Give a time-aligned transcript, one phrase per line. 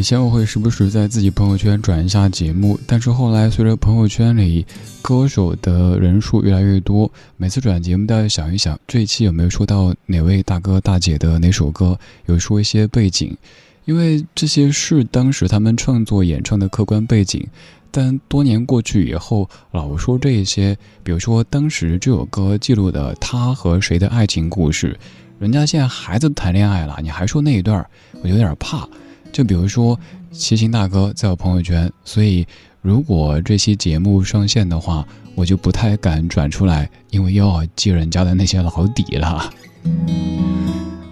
[0.00, 4.64] 以前我会时不时在自己朋友圈转一下节目，但是后来随着朋友圈里
[5.02, 13.36] 歌手的人数越来越多，每次转节目都要想一想，这一期有没有说到哪位大哥大姐的哪首歌，有说一些背景，
[13.84, 17.46] 因为这些是当时他们创作演唱的客观背景。
[17.90, 24.98] 但多年过去以后，老说这些，比如说当时这首歌记录的他和谁的爱情故事，
[25.38, 27.86] 人家现在孩子谈恋爱了，你还说那一段，
[28.22, 28.88] 我有点怕。
[29.32, 29.98] 就比如说
[30.30, 32.46] 齐秦大哥在我朋友圈，所以
[32.82, 39.50] 如果这期节目上线的话，我就不太敢转出来，因为又要记人家的那些老底了。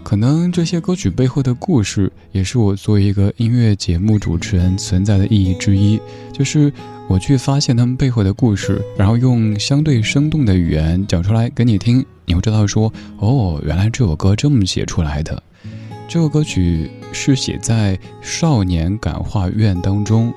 [0.02, 6.00] 可能这些歌曲背后的故事，也是我作为一个音乐节目主持人存在的意义之一。
[6.32, 6.72] 就是
[7.08, 15.42] 我去发现他们背后的故事，然后用相对生动的语言讲出来给你听，你会知道说，哦，原来这首歌这么写出来的。
[16.08, 20.32] 这首歌曲是写在少年感化院当中，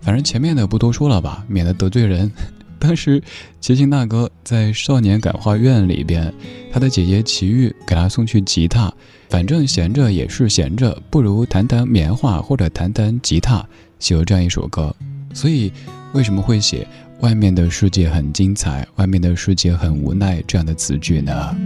[0.00, 2.30] 反正前面的不多说了吧，免得得罪人。
[2.78, 3.22] 当时，
[3.60, 6.32] 齐秦大哥在少年感化院里边，
[6.70, 8.92] 他的姐姐齐豫给他送去吉他，
[9.30, 13.66] 反正闲着也是闲着，不如弹弹棉花或者弹弹吉他，
[13.98, 14.94] 写了这样一首歌。
[15.32, 15.72] 所以，
[16.12, 16.86] 为什么会写
[17.20, 21.56] “外面的世界很精彩，外面的世界很无奈”这样的词句呢？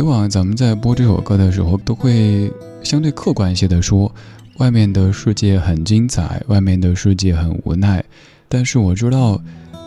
[0.00, 2.50] 以往咱们在播这首歌的时候，都会
[2.82, 4.10] 相对客观一些的说。
[4.56, 8.02] 外面的世界很精彩，外面的世界很无奈。
[8.48, 9.38] 但是我知道，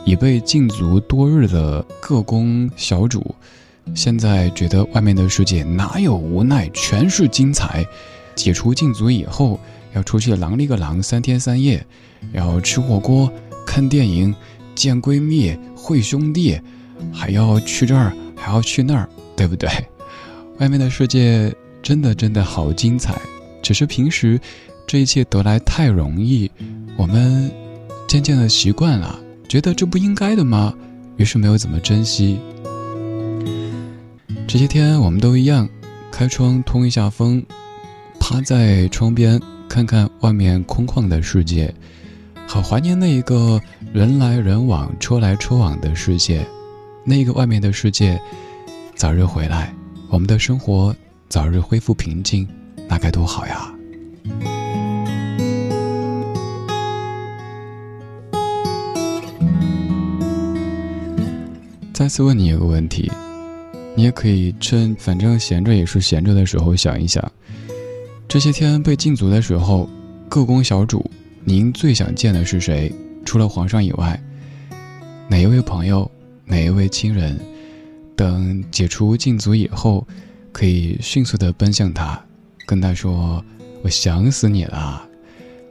[0.06, 3.34] 已被禁足多日的各工小主，
[3.96, 7.84] 现在觉得外面的世界哪有无奈，全是精彩。
[8.36, 9.60] 解除禁足以后，
[9.96, 11.84] 要出去狼里个狼三天三夜，
[12.34, 13.34] 要吃火锅、
[13.66, 14.36] 看电影、
[14.76, 16.62] 见闺蜜、会兄弟，
[17.12, 19.68] 还要去这儿，还要去那儿，对不对？
[20.60, 23.20] 外面的世界真的真的好精彩。
[23.62, 24.40] 只是平时，
[24.86, 26.52] 这一切得来太容易，
[26.98, 27.50] 我们
[28.08, 30.74] 渐渐的习惯了，觉得这不应该的吗？
[31.18, 32.40] 于是没有怎么珍惜。
[34.48, 35.68] 这些天我们都一样，
[36.12, 37.44] 开窗通一下风，
[38.20, 41.74] 趴在窗边看看外面空旷的世界，
[42.46, 43.60] 好怀念那一个
[43.94, 46.46] 人来人往、车来车往的世界，
[47.06, 48.20] 那个外面的世界
[48.96, 49.74] 早日回来，
[50.14, 50.96] 我们的生活
[51.28, 52.48] 早日恢复平静。
[52.88, 53.74] 那该多好呀！
[61.92, 63.12] 再次问你一个问题，
[63.96, 67.32] 你也可以趁反正闲着也是闲着的时候想一想，
[68.28, 69.90] 这些天被禁足的时候，
[70.30, 71.10] 各宫小主，
[71.44, 72.94] 您最想见的是谁？
[73.26, 74.22] 除了皇上以外，
[75.28, 76.08] 哪一位朋友，
[76.46, 77.36] 哪一位亲人？
[78.16, 80.08] 等解除禁足以后，
[80.52, 82.20] 可以迅速的奔向他。
[82.66, 83.44] 跟他说
[83.84, 85.06] ：“我想死你了。”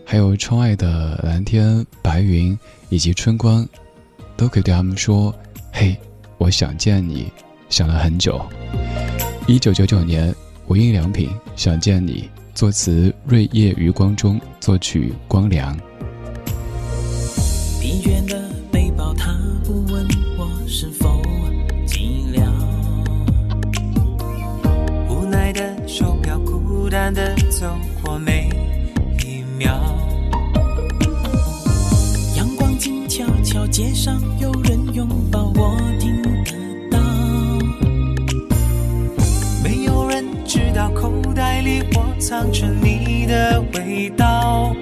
[0.05, 2.59] 还有窗外的蓝天、白云
[2.91, 3.67] 以及春光，
[4.37, 5.35] 都可以对他们说
[5.73, 5.97] ：“嘿，
[6.37, 7.33] 我想见你，
[7.71, 8.45] 想了很久。”
[9.49, 10.35] 一九九九年，
[10.67, 15.75] 无印良品《想见你》，作词瑞叶余光中，作曲光良。
[17.81, 18.42] 疲倦的
[26.93, 27.67] 淡的走
[28.03, 28.51] 过每
[29.21, 29.73] 一秒，
[32.37, 36.53] 阳光静悄悄，街上有人拥抱，我听得
[36.91, 36.99] 到。
[39.65, 44.77] 没有人知道口袋里我藏着你的味道。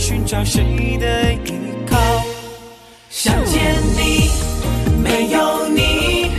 [0.00, 1.52] 寻找谁的依
[1.86, 1.98] 靠。
[3.10, 4.30] 想见你，
[5.04, 6.30] 没有你，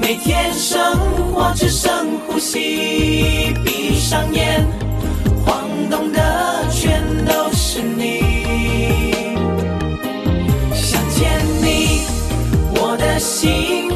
[0.00, 0.80] 每天生
[1.34, 1.92] 活只剩
[2.26, 3.52] 呼吸。
[3.62, 4.66] 闭上眼，
[5.44, 8.22] 晃动的全都是你。
[10.74, 12.06] 想见你，
[12.74, 13.90] 我的心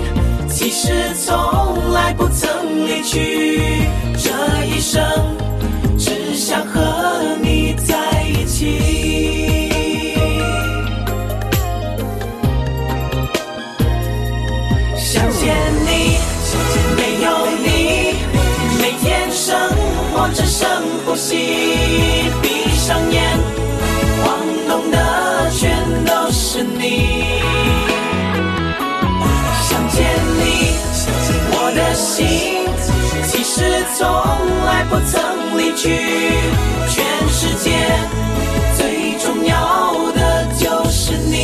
[0.47, 3.81] 其实从来不曾离去。
[4.19, 4.31] 这
[4.67, 5.03] 一生
[5.99, 6.81] 只想和
[20.57, 21.37] 活只剩呼吸。
[22.43, 23.23] 闭上眼，
[24.25, 26.81] 晃动的全都是你。
[29.69, 30.05] 想见
[30.39, 30.41] 你，
[31.53, 32.25] 我的心
[33.27, 34.07] 其实从
[34.65, 35.21] 来不曾
[35.59, 35.85] 离去。
[36.89, 37.71] 全世界
[38.77, 39.53] 最重要
[40.13, 41.35] 的就是你。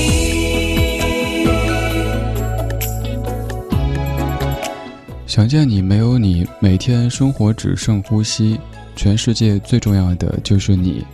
[5.26, 8.59] 想见你，没有你，每天生活只剩呼吸。
[8.97, 11.05] 全世界最重要的就是你。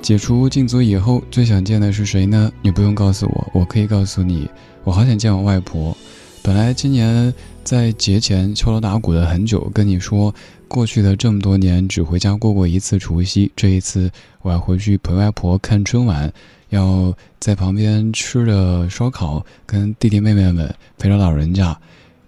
[0.00, 2.52] 解除禁足以后，最想见的是谁呢？
[2.60, 4.50] 你不用告诉我，我可以告诉你，
[4.84, 5.96] 我好想见我外婆。
[6.42, 7.32] 本来今年
[7.62, 10.34] 在节前敲锣打鼓了很久，跟你说，
[10.66, 16.32] 过去的这么多年只回家过过一次除夕，这一次我要回去陪外婆看春晚，
[16.70, 21.78] 要在旁边吃着烧烤，跟弟弟妹妹们陪着老人家。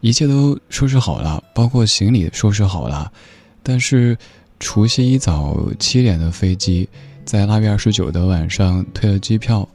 [0.00, 3.10] 一切都收拾好了，包括行李收拾好了，
[3.64, 4.16] 但是
[4.64, 6.88] 除夕一早七点的飞机，
[7.22, 9.68] 在腊月二十九的晚上退了机票。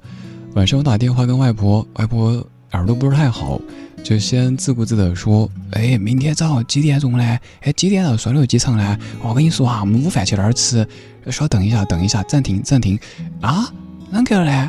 [0.55, 3.61] 晚上我打电话跟外婆，外婆耳朵不是太好，
[4.03, 7.15] 就先自顾自地说：“哎，明天早上几点钟？
[7.19, 7.39] 嘞？
[7.61, 8.97] 哎，几点到双流机场嘞？
[9.21, 10.85] 我跟你说啊，我们午饭去哪儿吃？
[11.27, 12.99] 稍等一下，等一下，暂停，暂停。
[13.41, 13.71] 啊，
[14.11, 14.67] 啷个嘞？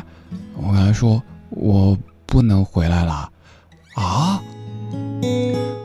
[0.55, 1.97] 我跟他说我
[2.27, 3.27] 不能回来了。
[3.95, 4.39] 啊？”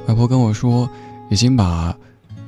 [0.07, 0.89] 外婆跟我说，
[1.31, 1.97] 已经把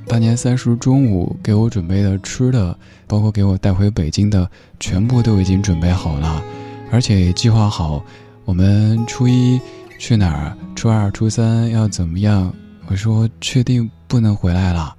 [0.09, 4.51] 大年三十中午给我准备的吃的，包括给我带回北京的，
[4.81, 6.43] 全部都已经准备好了，
[6.91, 8.03] 而且计划好
[8.47, 9.61] 我们初一
[9.99, 12.53] 去哪儿，初二、初三要怎么样。
[12.87, 14.97] 我说确定不能回来了。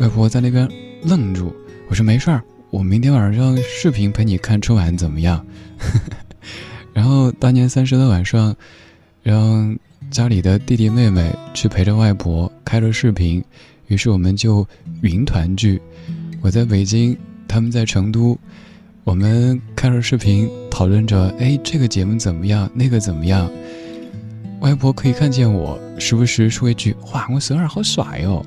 [0.00, 0.68] 外婆在那边
[1.02, 1.50] 愣住，
[1.88, 5.44] 我说没事儿，我明天晚上视频陪你看春晚怎么样？
[6.92, 8.54] 然后大年三十的晚上，
[9.22, 9.76] 让。
[10.10, 13.44] 家里的弟弟妹妹去陪着外婆开着视频，
[13.90, 14.64] 于是我们就
[15.02, 15.82] 云团聚。
[16.40, 17.18] 我在北京，
[17.48, 18.38] 他们在成都，
[19.02, 22.70] 我们开着视频讨论着：哎，这个节目怎么样？
[22.72, 23.50] 那个怎么样？
[24.60, 28.46] 外婆可以看见我，时不时说一句：“哇，我孙儿好帅哦。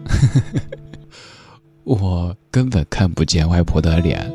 [1.84, 4.32] ”我根本看不见外婆的脸，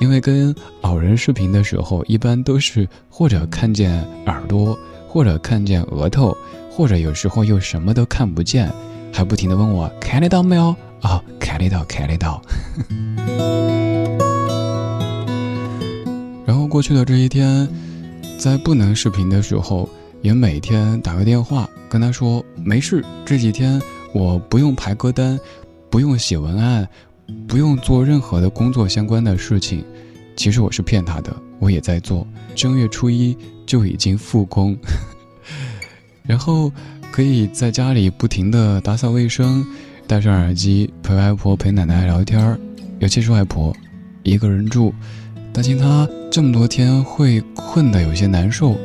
[0.00, 4.78] 因为跟老人视频的时候，一般都是或者看见耳朵，
[5.08, 6.36] 或者看见额头。
[6.74, 8.72] 或者有时候又什么都看不见，
[9.12, 10.74] 还不停的问我看得到没有？
[11.02, 12.42] 啊，看得到，看得到。
[16.46, 17.68] 然后过去的这一天，
[18.38, 19.88] 在不能视频的时候，
[20.22, 23.80] 也每天打个电话跟他说没事，这几天
[24.14, 25.38] 我不用排歌单，
[25.90, 26.88] 不用写文案，
[27.46, 29.84] 不用做任何的工作相关的事情。
[30.34, 34.76] 其实我是骗他的，我也在做，正月初一就已经复工。
[36.24, 36.72] 然后
[37.12, 39.64] 可以在家里不停的打扫卫生，
[40.06, 42.58] 戴上耳机陪外婆陪奶奶聊天
[43.00, 43.70] 尤其是外婆，
[44.22, 44.94] 一个人住，
[45.52, 48.78] 担心她这么多天会困得有些难受，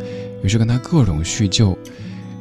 [0.44, 1.78] 于是跟她各种叙旧，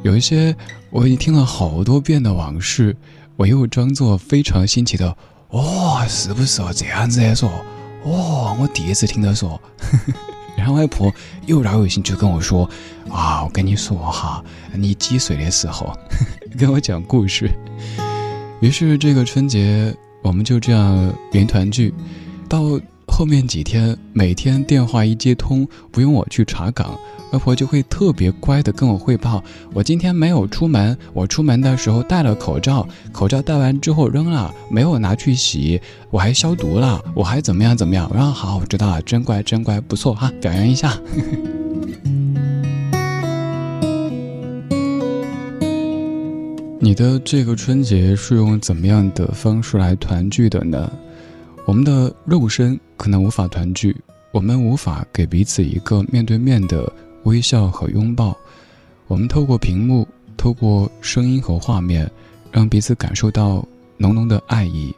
[0.03, 0.53] 有一些
[0.89, 2.93] 我已经听了好多遍的往事，
[3.37, 5.15] 我又装作非常新奇的，
[5.51, 7.49] 哦，是不是哦这样子来说，
[8.03, 9.51] 哦，我第一次听他说。
[9.79, 10.13] 呵呵
[10.57, 11.13] 然后外婆
[11.45, 12.69] 又饶有兴趣跟我说
[13.09, 15.95] ：“啊，我跟你说哈，你几岁的时候，
[16.57, 17.49] 跟我讲故事。”
[18.59, 21.93] 于是这个春节我们就这样云团聚，
[22.49, 22.61] 到
[23.17, 26.95] 后面几天，每天电话一接通，不用我去查岗。
[27.31, 29.43] 外婆就会特别乖的跟我汇报，
[29.73, 35.81] 我今天没有出门，我出门的时候戴了口罩，口罩戴完之后扔了，没有拿去洗，
[36.11, 38.07] 我还消毒了，我还怎么样怎么样？
[38.13, 40.95] 我说好，我知道了，真乖真乖，不错哈，表扬一下。
[46.79, 50.91] 你的这个春节是用怎么样的方式来团聚的呢？
[51.65, 53.95] 我们的肉身可能无法团聚，
[54.31, 56.91] 我们无法给彼此一个面对面的。
[57.23, 58.37] 微笑和拥抱，
[59.07, 62.09] 我们透过屏幕，透过声音和画面，
[62.51, 64.95] 让彼此感受到浓浓的爱意。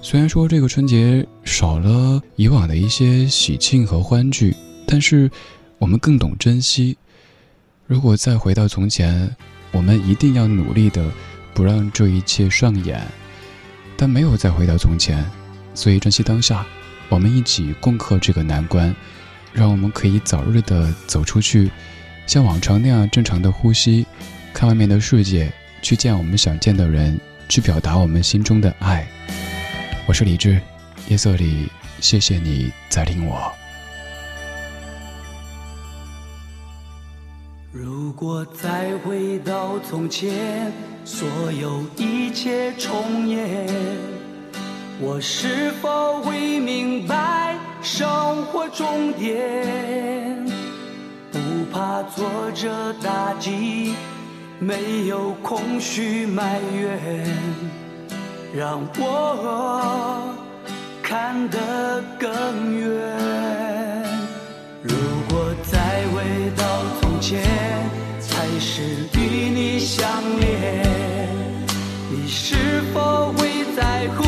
[0.00, 5.30] 虽然说这个春节少了以往的一些喜庆和欢聚，但是
[5.78, 6.96] 我们更懂珍惜。
[7.86, 9.28] 如果再回到从前，
[9.72, 11.12] 我们一定要努力的
[11.52, 13.06] 不让这一切上演。
[13.94, 15.22] 但没有再回到从前，
[15.74, 16.66] 所以珍惜当下，
[17.12, 18.96] 我们一起共克这个难关，
[19.52, 21.70] 让我们可以早日的走出去，
[22.26, 24.06] 像往常那样正常的呼吸，
[24.54, 25.52] 看外面的世界，
[25.82, 29.06] 去见我们想见的人，去表达我们心中的爱。
[30.06, 30.58] 我是李志，
[31.06, 31.68] 夜色里，
[32.00, 33.52] 谢谢你在听我。
[37.70, 40.72] 如果再回到从前，
[41.04, 43.68] 所有一切重演，
[45.00, 50.46] 我是否会明白生活终点？
[51.32, 51.38] 不
[51.72, 53.94] 怕挫折打击，
[54.58, 57.26] 没有空虚埋怨。
[58.54, 60.34] 让我
[61.02, 62.28] 看得更
[62.78, 62.88] 远。
[64.82, 64.94] 如
[65.30, 65.78] 果再
[66.14, 66.64] 回到
[67.00, 67.42] 从前，
[68.30, 68.82] 还是
[69.14, 69.18] 与
[69.48, 70.06] 你相
[70.38, 70.86] 恋，
[72.10, 74.22] 你是否会在乎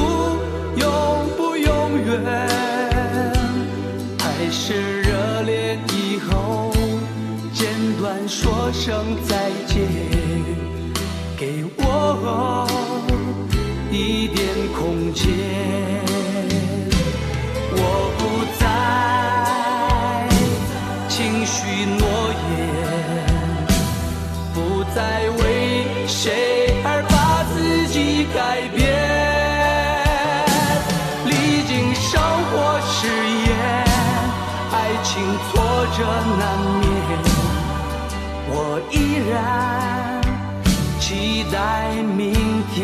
[4.19, 6.73] 还是热恋以后，
[7.53, 7.69] 简
[8.01, 9.89] 短说声再见，
[11.37, 12.69] 给我。
[13.91, 14.47] 一点
[14.77, 15.25] 空间，
[36.39, 36.89] 难免，
[38.51, 38.95] 我依
[39.31, 39.33] 然
[41.01, 41.57] 期待
[42.17, 42.33] 明
[42.75, 42.79] 天。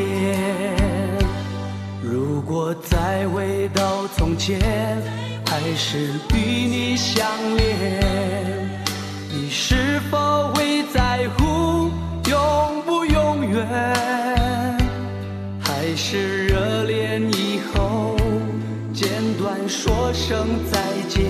[2.03, 4.59] 如果再回到从前，
[5.47, 6.37] 还是与
[6.67, 7.69] 你相恋，
[9.31, 11.91] 你是否会在乎
[12.29, 13.67] 永不永远？
[15.61, 18.17] 还是热恋以后，
[18.93, 19.09] 简
[19.39, 21.23] 短说声再见，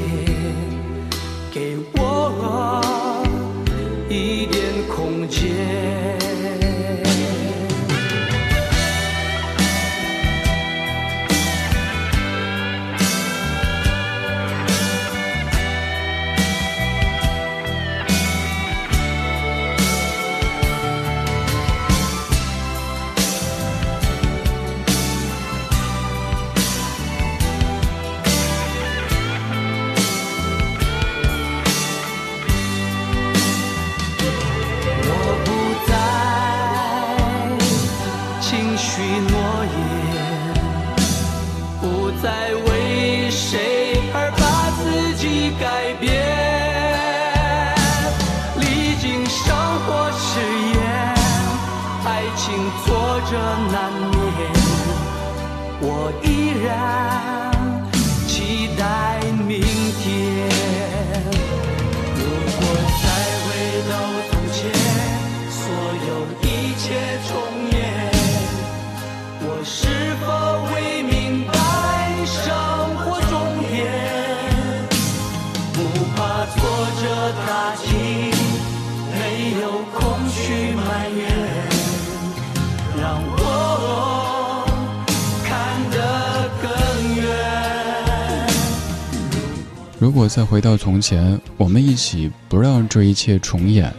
[90.01, 93.93] 如果再回到从前，我们一起不让这一切重演。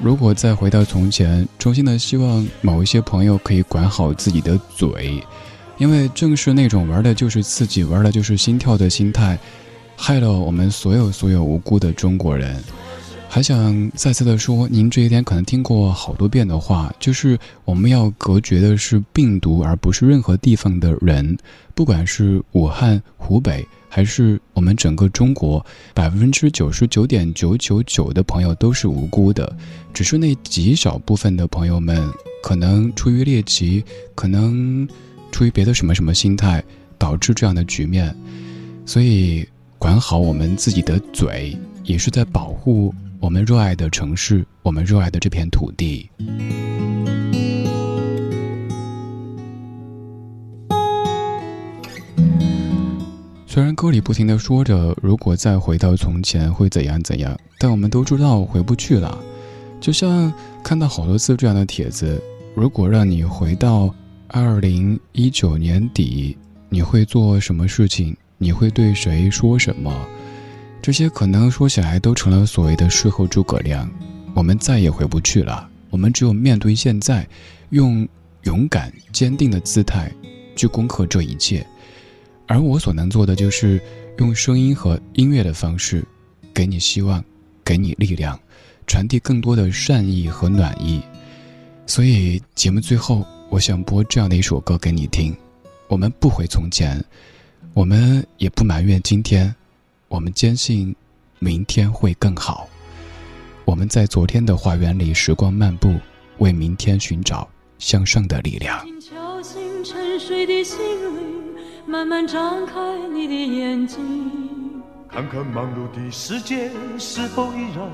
[0.00, 5.22] 如果再回到从前，衷心的希望某一些朋友可以管好自己的嘴，
[5.76, 9.38] 因为正是那种玩的就是刺激，玩的就是心跳的心态，
[9.94, 12.56] 害了我们所有所有无辜的中国人。
[13.28, 21.36] 还想再次的说，您这一天可能听过好多遍的话，就是我们要隔绝的是病毒，而不是任何地方的人。
[21.74, 29.56] 不管是武汉、湖北，还是我们整个中国，百分之九十九点九九九的朋友都是无辜的，
[29.92, 32.10] 只是那极少部分的朋友们，
[32.42, 34.86] 可能出于猎奇，可能
[35.30, 36.62] 出于别的什么什么心态，
[36.98, 38.14] 导致这样的局面。
[38.84, 39.46] 所以，
[39.78, 42.94] 管好我们自己的嘴，也是在保护。
[43.20, 46.10] 我们热爱的城市，我们热爱的这片土地。
[53.52, 59.22] 虽然歌里不停的说着，如果再回到从前会怎样怎样，但我们都知道回不去了。
[59.78, 60.32] 就像
[60.64, 62.18] 看到好多次这样的帖子，
[62.54, 63.94] 如果让你回到
[64.28, 66.34] 二零一九年底，
[66.70, 68.16] 你会做什么事情？
[68.38, 69.94] 你会对谁说什么？
[70.80, 73.86] 这些可能说起来都成了所谓的事后诸葛亮。
[74.32, 77.28] 我们再也回不去了，我们只有面对现在，
[77.68, 78.08] 用
[78.44, 80.10] 勇敢坚定的姿态
[80.56, 81.66] 去攻克这一切。
[82.46, 83.80] 而我所能做的就是
[84.18, 86.04] 用声音和音乐的方式，
[86.52, 87.24] 给你希望，
[87.64, 88.38] 给你力量，
[88.86, 91.02] 传递更多的善意和暖意。
[91.86, 95.34] 所以节目最后，我想播这样的一首歌给你听。
[95.88, 97.02] 我们不回从前，
[97.74, 99.54] 我们也不埋怨今天，
[100.08, 100.94] 我们坚信
[101.38, 102.68] 明天会更好。
[103.64, 105.98] 我们在昨天的花园里时光漫步，
[106.38, 108.84] 为明天寻找向上的力量。
[111.84, 112.74] 慢慢张开
[113.12, 117.92] 你的眼睛，看看忙碌的世界是否依然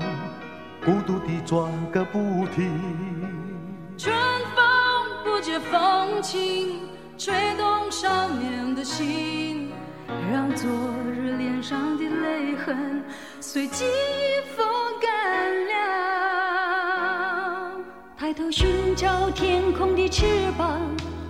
[0.85, 2.71] 孤独地转个不停。
[3.97, 4.15] 春
[4.55, 4.63] 风
[5.23, 6.79] 不解风情，
[7.17, 9.71] 吹动少年的心，
[10.31, 10.69] 让昨
[11.11, 13.03] 日脸上的泪痕
[13.41, 13.85] 随季
[14.55, 14.65] 风
[15.01, 15.73] 干了。
[18.17, 20.25] 抬头寻找天空的翅
[20.57, 20.79] 膀，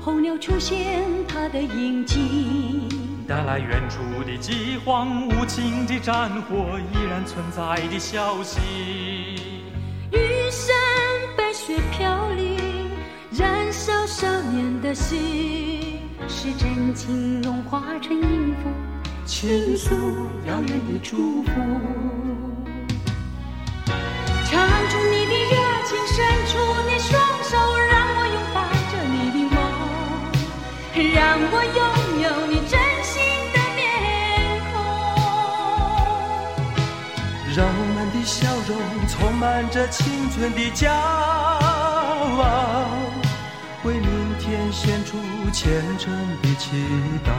[0.01, 2.87] 候鸟出现它的影迹，
[3.27, 8.59] 带来远处的饥荒，无情的战火依然存在的消息。
[10.11, 10.75] 玉山
[11.37, 12.57] 白雪飘零。
[13.31, 18.69] 燃烧少年的心，是真情融化成音符，
[19.25, 19.95] 倾诉
[20.45, 21.51] 遥远的祝福。
[24.45, 26.57] 唱出你的热情，伸出
[26.89, 27.21] 你双
[31.13, 31.79] 让我拥
[32.21, 33.21] 有你真心
[33.53, 33.79] 的面
[34.71, 34.73] 孔，
[37.55, 38.71] 让我们的笑容
[39.07, 42.89] 充满着青春的骄傲。
[43.83, 44.07] 为明
[44.39, 45.17] 天献出
[45.53, 46.75] 虔诚的祈
[47.25, 47.31] 祷。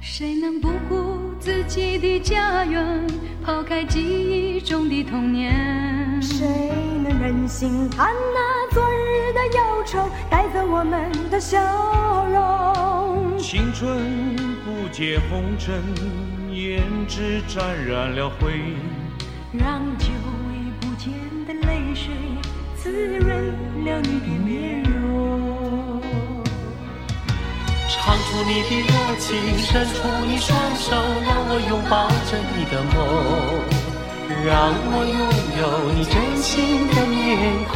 [0.00, 3.06] 谁能不顾自己的家园，
[3.44, 6.20] 抛开记忆中的童年？
[6.22, 6.46] 谁
[7.02, 11.56] 能忍心看那昨日的忧愁，带走我们的笑
[12.26, 13.38] 容？
[13.38, 14.36] 青春
[14.66, 15.82] 不解红尘，
[16.50, 18.76] 胭脂沾染了灰，
[19.50, 20.08] 让久
[20.50, 21.10] 违不见
[21.46, 22.12] 的泪水。
[22.76, 23.54] 滋润
[23.86, 26.02] 了你的面容，
[27.88, 30.92] 唱出你的热情，伸出你双手，
[31.24, 32.94] 让我拥抱着你的梦，
[34.44, 35.16] 让我拥
[35.62, 37.74] 有你真心的面孔，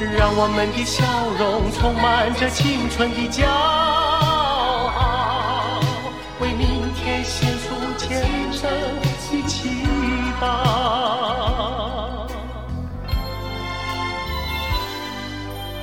[0.00, 1.04] 让我们的笑
[1.36, 4.90] 容充满着青春的骄傲，
[6.40, 9.68] 为明天献出虔诚的祈
[10.40, 10.46] 祷。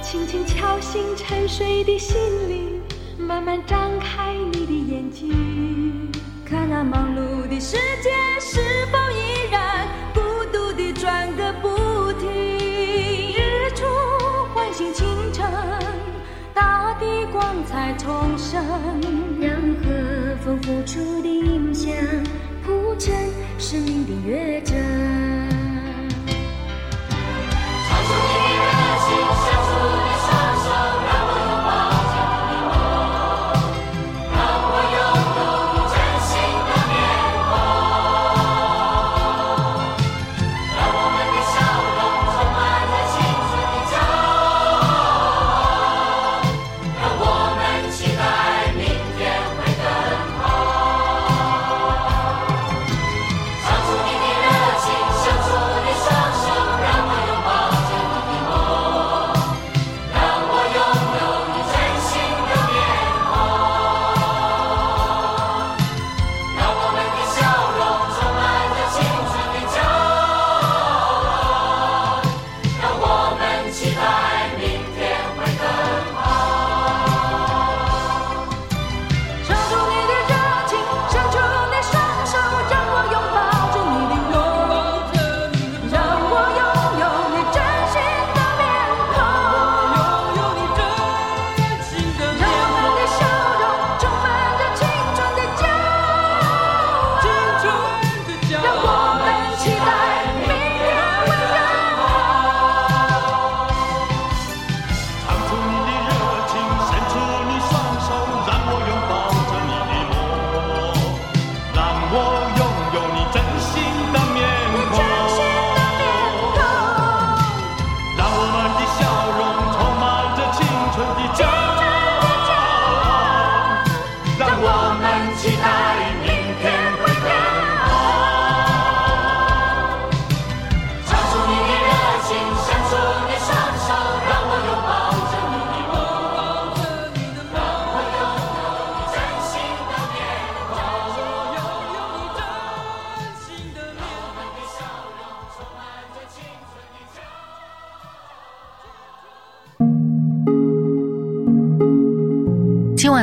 [0.01, 2.15] 轻轻敲醒沉睡的心
[2.47, 2.81] 灵，
[3.17, 6.09] 慢慢张开你的眼睛，
[6.45, 8.97] 看那忙碌的世界是否
[19.39, 19.51] 让
[19.83, 21.91] 和风拂出的音响
[22.63, 23.13] 谱成
[23.57, 25.14] 生命的乐章。